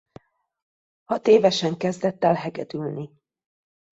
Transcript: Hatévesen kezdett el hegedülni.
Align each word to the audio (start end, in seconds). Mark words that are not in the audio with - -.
Hatévesen 1.05 1.77
kezdett 1.77 2.23
el 2.23 2.33
hegedülni. 2.33 3.11